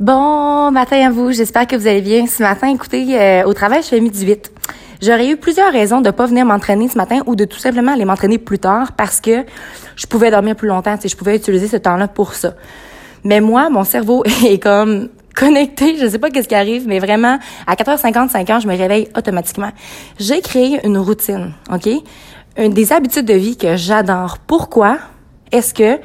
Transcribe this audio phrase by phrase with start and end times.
[0.00, 2.26] Bon matin à vous, j'espère que vous allez bien.
[2.26, 4.50] Ce matin, écoutez, euh, au travail, je fais midi 8.
[5.02, 8.06] J'aurais eu plusieurs raisons de pas venir m'entraîner ce matin ou de tout simplement aller
[8.06, 9.44] m'entraîner plus tard parce que
[9.96, 12.54] je pouvais dormir plus longtemps, tu je pouvais utiliser ce temps-là pour ça.
[13.24, 17.38] Mais moi, mon cerveau est comme connecté, je sais pas qu'est-ce qui arrive, mais vraiment,
[17.66, 19.70] à 4h50, 5 h je me réveille automatiquement.
[20.18, 21.90] J'ai créé une routine, OK?
[22.56, 24.38] Une des habitudes de vie que j'adore.
[24.46, 24.96] Pourquoi
[25.52, 26.00] est-ce que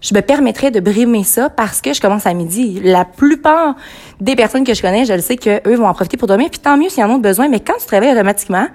[0.00, 2.80] je me permettrais de brimer ça parce que je commence à midi.
[2.82, 3.76] La plupart
[4.20, 6.60] des personnes que je connais, je le sais qu'eux vont en profiter pour dormir, puis
[6.60, 8.66] tant mieux s'ils en ont besoin, mais quand tu te réveilles automatiquement,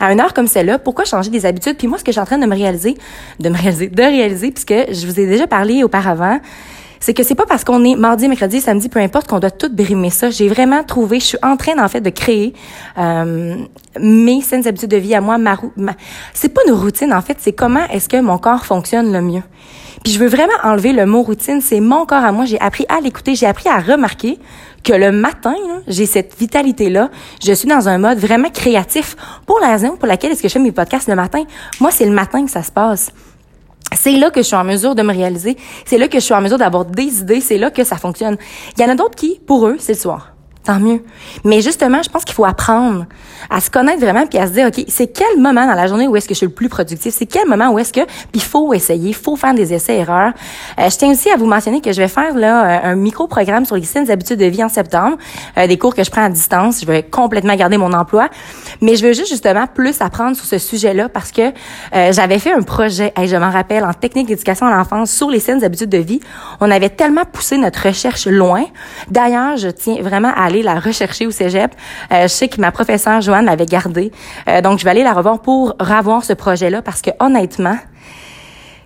[0.00, 1.76] à une heure comme celle-là, pourquoi changer des habitudes?
[1.76, 2.96] Puis moi, ce que je suis en train de me réaliser,
[3.38, 6.40] de me réaliser, de réaliser, puisque je vous ai déjà parlé auparavant,
[7.04, 9.68] c'est que c'est pas parce qu'on est mardi, mercredi, samedi, peu importe, qu'on doit tout
[9.70, 10.30] brimer ça.
[10.30, 12.54] J'ai vraiment trouvé, je suis en train en fait de créer
[12.96, 13.56] euh,
[14.00, 15.36] mes saines habitudes de vie à moi.
[15.36, 15.92] Ma, ma
[16.32, 19.42] c'est pas une routine en fait, c'est comment est-ce que mon corps fonctionne le mieux.
[20.02, 21.60] Puis je veux vraiment enlever le mot routine.
[21.60, 22.46] C'est mon corps à moi.
[22.46, 23.34] J'ai appris à l'écouter.
[23.34, 24.38] J'ai appris à remarquer
[24.82, 25.54] que le matin,
[25.86, 27.10] j'ai cette vitalité-là.
[27.44, 29.14] Je suis dans un mode vraiment créatif.
[29.44, 31.44] Pour la raison pour laquelle est-ce que je fais mes podcasts le matin,
[31.80, 33.12] moi, c'est le matin que ça se passe.
[33.92, 35.56] C'est là que je suis en mesure de me réaliser.
[35.84, 37.40] C'est là que je suis en mesure d'avoir des idées.
[37.40, 38.36] C'est là que ça fonctionne.
[38.76, 40.33] Il y en a d'autres qui, pour eux, c'est le soir
[40.64, 41.02] tant mieux.
[41.44, 43.06] Mais justement, je pense qu'il faut apprendre
[43.50, 46.08] à se connaître vraiment puis à se dire OK, c'est quel moment dans la journée
[46.08, 48.30] où est-ce que je suis le plus productif, c'est quel moment où est-ce que puis
[48.34, 50.32] il faut essayer, faut faire des essais erreurs.
[50.78, 53.26] Euh, je tiens aussi à vous mentionner que je vais faire là euh, un micro
[53.26, 55.18] programme sur les saines habitudes de vie en septembre,
[55.58, 58.28] euh, des cours que je prends à distance, je vais complètement garder mon emploi,
[58.80, 61.52] mais je veux juste justement plus apprendre sur ce sujet-là parce que
[61.92, 65.40] j'avais fait un projet, et je m'en rappelle en technique d'éducation à l'enfance sur les
[65.40, 66.20] saines habitudes de vie.
[66.60, 68.64] On avait tellement poussé notre recherche loin.
[69.10, 71.74] D'ailleurs, je tiens vraiment à la rechercher au cégep.
[72.12, 74.12] Euh, je sais que ma professeure Joanne l'avait gardée.
[74.48, 77.76] Euh, donc, je vais aller la revoir pour revoir ce projet-là parce que honnêtement,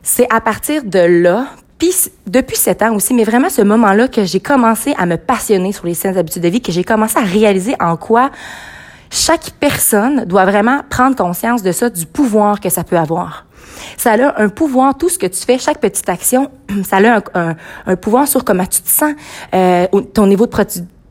[0.03, 1.47] c'est à partir de là,
[1.79, 1.93] puis
[2.27, 5.87] depuis sept ans aussi, mais vraiment ce moment-là que j'ai commencé à me passionner sur
[5.87, 8.31] les saines habitudes de vie, que j'ai commencé à réaliser en quoi
[9.11, 13.47] chaque personne doit vraiment prendre conscience de ça, du pouvoir que ça peut avoir.
[13.97, 16.51] Ça a un pouvoir, tout ce que tu fais, chaque petite action,
[16.85, 17.57] ça a un,
[17.87, 19.15] un, pouvoir sur comment tu te sens,
[19.55, 20.53] euh, ton niveau de,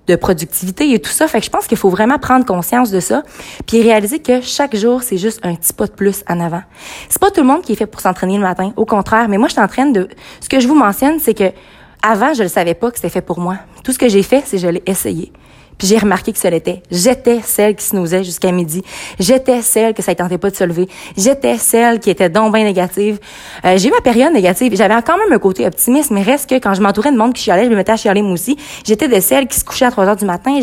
[0.07, 1.27] de productivité et tout ça.
[1.27, 3.23] Fait que je pense qu'il faut vraiment prendre conscience de ça,
[3.65, 6.63] puis réaliser que chaque jour, c'est juste un petit pas de plus en avant.
[7.09, 9.27] C'est pas tout le monde qui est fait pour s'entraîner le matin, au contraire.
[9.29, 10.07] Mais moi, je train de...
[10.39, 11.51] Ce que je vous mentionne, c'est que
[12.01, 13.57] avant, je ne savais pas que c'était fait pour moi.
[13.83, 15.31] Tout ce que j'ai fait, c'est je l'ai essayé.
[15.77, 16.81] Puis j'ai remarqué que ce l'était.
[16.89, 18.83] J'étais celle qui se nousait jusqu'à midi.
[19.19, 20.87] J'étais celle que ça ne tentait pas de se lever.
[21.15, 23.19] J'étais celle qui était donc bien négative.
[23.63, 24.73] Euh, j'ai eu ma période négative.
[24.75, 27.43] J'avais quand même un côté optimiste, mais reste que quand je m'entourais de monde qui
[27.43, 28.57] chialait, je me mettais à chialer moi aussi.
[28.85, 30.59] J'étais de celle qui se couchait à 3 heures du matin.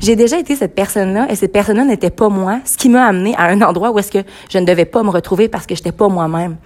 [0.00, 3.34] J'ai déjà été cette personne-là et cette personne-là n'était pas moi, ce qui m'a amené
[3.36, 5.92] à un endroit où est-ce que je ne devais pas me retrouver parce que j'étais
[5.92, 6.56] pas moi-même.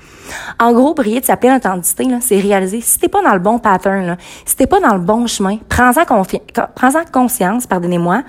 [0.58, 3.58] En gros, briller de sa pleine authenticité, c'est réaliser si t'es pas dans le bon
[3.58, 8.24] pattern, là, si t'es pas dans le bon chemin, prends-en prends conscience, pardon, pardonnez-moi.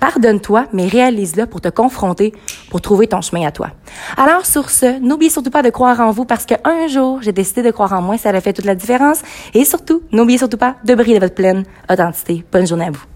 [0.00, 2.32] Pardonne-toi, mais réalise-le pour te confronter,
[2.70, 3.68] pour trouver ton chemin à toi.
[4.16, 7.62] Alors, sur ce, n'oubliez surtout pas de croire en vous parce qu'un jour, j'ai décidé
[7.62, 9.22] de croire en moi, ça a fait toute la différence.
[9.54, 12.44] Et surtout, n'oubliez surtout pas de briller de votre pleine authenticité.
[12.50, 13.11] Bonne journée à vous.